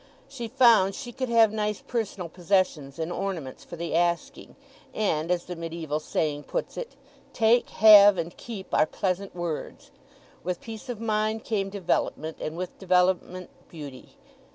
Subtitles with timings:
[0.27, 4.55] She found she could have nice personal possessions and ornaments for the asking,
[4.95, 6.95] and, as the mediæval saying puts it,
[7.33, 9.91] "Take, have, and keep, are pleasant words."
[10.43, 14.17] With peace of mind came development, and with development beauty.